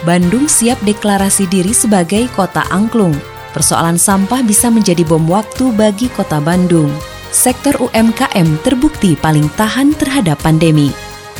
[0.00, 3.12] Bandung siap deklarasi diri sebagai kota angklung.
[3.52, 6.88] Persoalan sampah bisa menjadi bom waktu bagi kota Bandung.
[7.28, 10.88] Sektor UMKM terbukti paling tahan terhadap pandemi.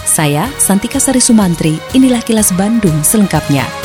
[0.05, 3.80] Saya, Santika Sari Sumantri, inilah kilas Bandung selengkapnya.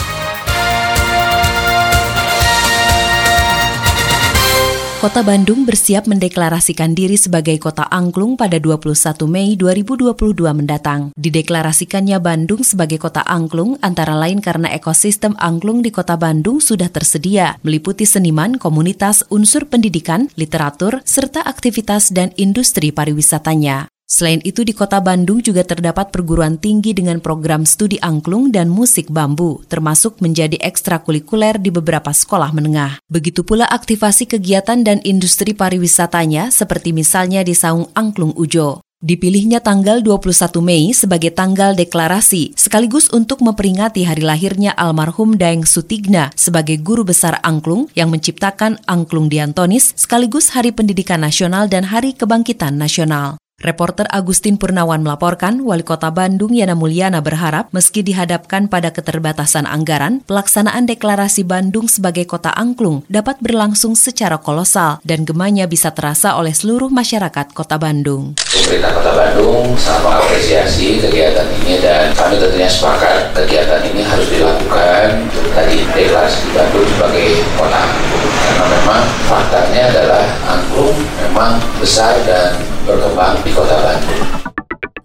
[5.05, 10.17] Kota Bandung bersiap mendeklarasikan diri sebagai kota angklung pada 21 Mei 2022
[10.49, 11.13] mendatang.
[11.13, 17.62] Dideklarasikannya Bandung sebagai kota angklung antara lain karena ekosistem angklung di kota Bandung sudah tersedia,
[17.62, 23.95] meliputi seniman, komunitas, unsur pendidikan, literatur, serta aktivitas dan industri pariwisatanya.
[24.05, 29.09] Selain itu di kota Bandung juga terdapat perguruan tinggi dengan program studi angklung dan musik
[29.09, 33.01] bambu, termasuk menjadi ekstrakurikuler di beberapa sekolah menengah.
[33.09, 38.85] Begitu pula aktivasi kegiatan dan industri pariwisatanya seperti misalnya di Saung Angklung Ujo.
[39.01, 46.34] Dipilihnya tanggal 21 Mei sebagai tanggal deklarasi, sekaligus untuk memperingati hari lahirnya almarhum Daeng Sutigna
[46.34, 52.77] sebagai guru besar angklung yang menciptakan angklung diantonis, sekaligus Hari Pendidikan Nasional dan Hari Kebangkitan
[52.81, 53.37] Nasional.
[53.65, 60.20] Reporter Agustin Purnawan melaporkan, Wali Kota Bandung Yana Mulyana berharap meski dihadapkan pada keterbatasan anggaran,
[60.27, 66.51] pelaksanaan deklarasi Bandung sebagai kota angklung dapat berlangsung secara kolosal dan gemanya bisa terasa oleh
[66.51, 68.35] seluruh masyarakat Kota Bandung.
[68.44, 75.31] Pemerintah Kota Bandung sangat mengapresiasi kegiatan ini dan kami tentunya sepakat kegiatan ini harus dilakukan
[75.56, 78.28] tadi deklarasi di Bandung sebagai kota angklung.
[78.35, 84.23] Karena memang faktanya adalah angklung memang besar dan berkembang di kota Bandung.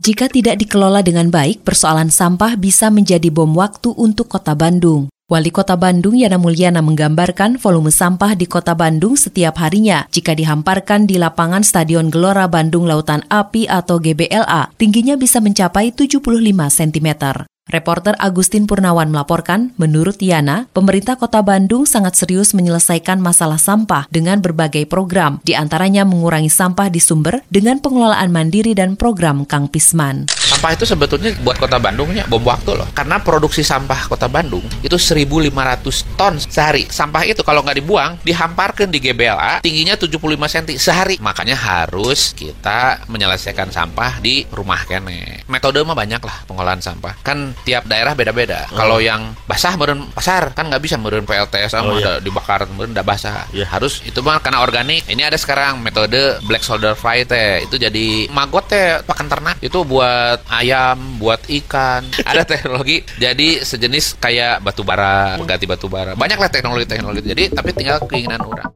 [0.00, 5.08] Jika tidak dikelola dengan baik, persoalan sampah bisa menjadi bom waktu untuk kota Bandung.
[5.30, 11.06] Wali Kota Bandung Yana Mulyana menggambarkan volume sampah di Kota Bandung setiap harinya jika dihamparkan
[11.06, 16.18] di lapangan Stadion Gelora Bandung Lautan Api atau GBLA, tingginya bisa mencapai 75
[16.50, 17.08] cm.
[17.70, 24.42] Reporter Agustin Purnawan melaporkan, menurut Yana, pemerintah kota Bandung sangat serius menyelesaikan masalah sampah dengan
[24.42, 30.26] berbagai program, di antaranya mengurangi sampah di sumber dengan pengelolaan mandiri dan program Kang Pisman.
[30.50, 32.90] Sampah itu sebetulnya buat kota Bandungnya bom waktu loh.
[32.90, 36.90] Karena produksi sampah kota Bandung itu 1.500 ton sehari.
[36.90, 41.16] Sampah itu kalau nggak dibuang, dihamparkan di GBLA, tingginya 75 cm sehari.
[41.22, 45.46] Makanya harus kita menyelesaikan sampah di rumah kene.
[45.46, 47.14] Metode mah banyak lah pengolahan sampah.
[47.22, 48.66] Kan tiap daerah beda-beda.
[48.72, 48.78] Oh.
[48.80, 52.18] Kalau yang basah meren pasar, kan nggak bisa meren PLTS sama Oh, iya.
[52.18, 53.46] ada dibakar meren udah basah.
[53.50, 53.66] Iya.
[53.68, 55.06] Harus itu mah karena organik.
[55.10, 57.64] Ini ada sekarang metode black soldier fry teh.
[57.66, 59.56] Itu jadi magot teh pakan ternak.
[59.60, 62.06] Itu buat ayam, buat ikan.
[62.30, 66.14] Ada teknologi jadi sejenis kayak batu bara, mengganti batu bara.
[66.14, 67.26] Banyak lah teknologi-teknologi.
[67.26, 68.70] Jadi tapi tinggal keinginan orang.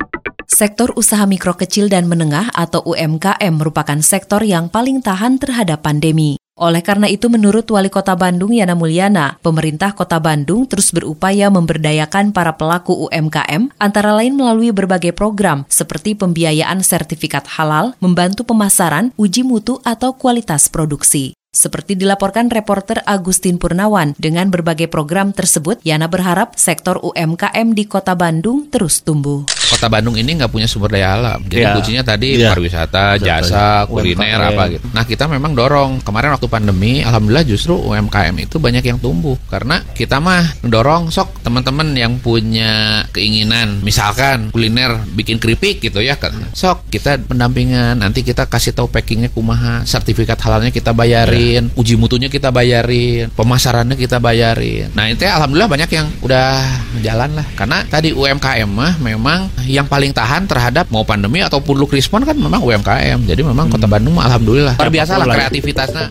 [0.44, 6.37] Sektor usaha mikro kecil dan menengah atau UMKM merupakan sektor yang paling tahan terhadap pandemi.
[6.54, 12.31] Oleh karena itu, menurut Wali Kota Bandung Yana Mulyana, pemerintah Kota Bandung terus berupaya memberdayakan
[12.31, 19.43] para pelaku UMKM, antara lain melalui berbagai program seperti pembiayaan sertifikat halal, membantu pemasaran, uji
[19.43, 21.34] mutu atau kualitas produksi.
[21.50, 28.14] Seperti dilaporkan reporter Agustin Purnawan, dengan berbagai program tersebut, Yana berharap sektor UMKM di Kota
[28.14, 29.43] Bandung terus tumbuh.
[29.75, 31.43] Kota Bandung ini nggak punya sumber daya alam.
[31.51, 31.75] Jadi Iya.
[31.75, 32.55] kuncinya tadi Iya.
[32.55, 34.51] pariwisata, Wisata, jasa, kuliner UMKM.
[34.55, 34.85] apa gitu.
[34.95, 35.99] Nah kita memang dorong.
[36.01, 41.43] Kemarin waktu pandemi, alhamdulillah justru UMKM itu banyak yang tumbuh karena kita mah mendorong sok
[41.43, 46.33] teman-teman yang punya keinginan, misalkan kuliner bikin keripik gitu ya kan.
[46.55, 47.99] Sok kita pendampingan.
[47.99, 53.99] Nanti kita kasih tahu packingnya kumaha, sertifikat halalnya kita bayarin, uji mutunya kita bayarin, pemasarannya
[53.99, 54.94] kita bayarin.
[54.94, 56.62] Nah itu alhamdulillah banyak yang udah
[57.03, 57.47] jalan lah.
[57.59, 62.37] Karena tadi UMKM mah memang yang paling tahan terhadap mau pandemi ataupun lu respon kan
[62.37, 63.25] memang UMKM.
[63.25, 65.26] Jadi memang Kota Bandung mah alhamdulillah luar biasa lah.
[65.28, 66.06] kreativitasnya.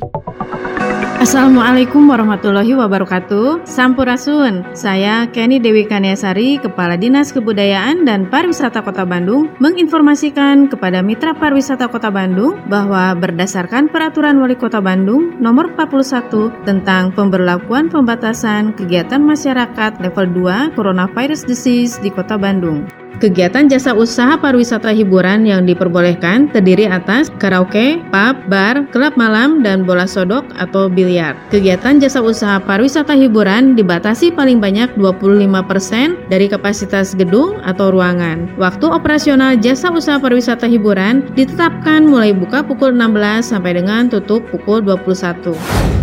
[1.23, 3.63] Assalamualaikum warahmatullahi wabarakatuh.
[3.63, 4.75] Sampurasun.
[4.75, 11.87] Saya Kenny Dewi Kaniasari, Kepala Dinas Kebudayaan dan Pariwisata Kota Bandung, menginformasikan kepada Mitra Pariwisata
[11.87, 20.03] Kota Bandung bahwa berdasarkan Peraturan Wali Kota Bandung Nomor 41 tentang pemberlakuan pembatasan kegiatan masyarakat
[20.03, 23.02] level 2 Coronavirus Disease di Kota Bandung.
[23.21, 29.85] Kegiatan jasa usaha pariwisata hiburan yang diperbolehkan terdiri atas karaoke, pub, bar, klub malam, dan
[29.85, 31.37] bola sodok atau biliar.
[31.53, 38.49] Kegiatan jasa usaha pariwisata hiburan dibatasi paling banyak 25% dari kapasitas gedung atau ruangan.
[38.57, 44.83] Waktu operasional jasa usaha pariwisata hiburan ditetapkan mulai buka pukul 16 sampai dengan tutup pukul
[44.83, 46.02] 21.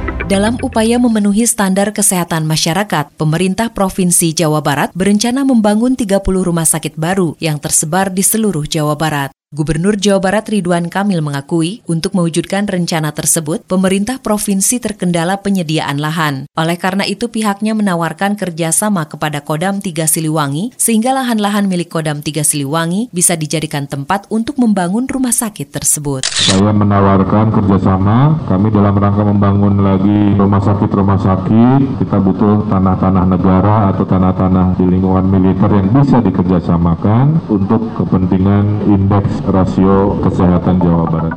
[0.31, 6.95] Dalam upaya memenuhi standar kesehatan masyarakat, pemerintah Provinsi Jawa Barat berencana membangun 30 rumah sakit
[6.95, 9.35] baru yang tersebar di seluruh Jawa Barat.
[9.51, 16.47] Gubernur Jawa Barat Ridwan Kamil mengakui, untuk mewujudkan rencana tersebut, pemerintah provinsi terkendala penyediaan lahan.
[16.55, 22.47] Oleh karena itu, pihaknya menawarkan kerjasama kepada Kodam Tiga Siliwangi, sehingga lahan-lahan milik Kodam Tiga
[22.47, 26.31] Siliwangi bisa dijadikan tempat untuk membangun rumah sakit tersebut.
[26.31, 33.91] Saya menawarkan kerjasama, kami dalam rangka membangun lagi rumah sakit-rumah sakit, kita butuh tanah-tanah negara
[33.91, 41.35] atau tanah-tanah di lingkungan militer yang bisa dikerjasamakan untuk kepentingan indeks rasio kesehatan Jawa Barat.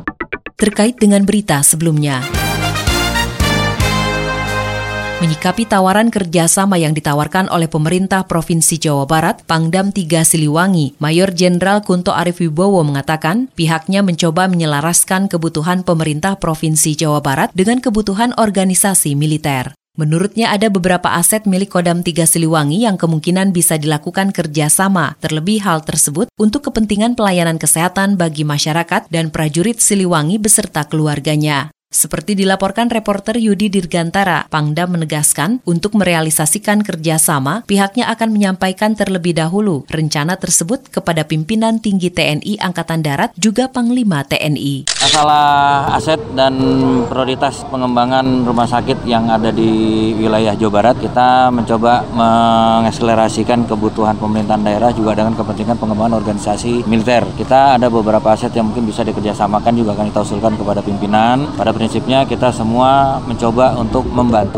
[0.55, 2.23] Terkait dengan berita sebelumnya,
[5.15, 11.81] Menyikapi tawaran kerjasama yang ditawarkan oleh pemerintah Provinsi Jawa Barat, Pangdam 3 Siliwangi, Mayor Jenderal
[11.81, 19.15] Kunto Arif Wibowo mengatakan pihaknya mencoba menyelaraskan kebutuhan pemerintah Provinsi Jawa Barat dengan kebutuhan organisasi
[19.15, 19.71] militer.
[19.95, 25.87] Menurutnya ada beberapa aset milik Kodam 3 Siliwangi yang kemungkinan bisa dilakukan kerjasama, terlebih hal
[25.87, 31.74] tersebut untuk kepentingan pelayanan kesehatan bagi masyarakat dan prajurit Siliwangi beserta keluarganya.
[31.95, 39.87] Seperti dilaporkan reporter Yudi Dirgantara, Pangdam menegaskan untuk merealisasikan kerjasama, pihaknya akan menyampaikan terlebih dahulu
[39.87, 44.91] rencana tersebut kepada pimpinan tinggi TNI Angkatan Darat juga Panglima TNI.
[44.91, 46.59] Masalah aset dan
[47.07, 54.67] prioritas pengembangan rumah sakit yang ada di wilayah Jawa Barat, kita mencoba mengakselerasikan kebutuhan pemerintahan
[54.67, 57.23] daerah juga dengan kepentingan pengembangan organisasi militer.
[57.39, 61.47] Kita ada beberapa aset yang mungkin bisa dikerjasamakan juga akan kita usulkan kepada pimpinan.
[61.55, 64.57] Pada prinsipnya kita semua mencoba untuk membantu.